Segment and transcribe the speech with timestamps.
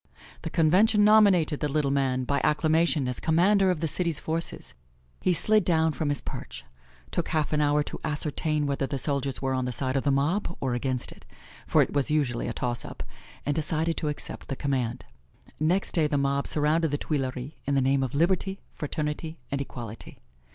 [0.41, 4.73] The Convention nominated the little man by acclamation as commander of the city's forces.
[5.21, 6.65] He slid down from his perch,
[7.11, 10.09] took half an hour to ascertain whether the soldiers were on the side of the
[10.09, 11.23] mob or against it
[11.67, 13.03] for it was usually a toss up
[13.45, 15.05] and decided to accept the command.
[15.59, 20.17] Next day the mob surrounded the Tuileries in the name of Liberty, Fraternity and Equality.